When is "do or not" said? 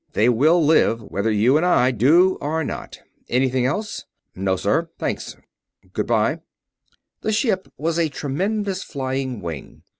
1.91-2.97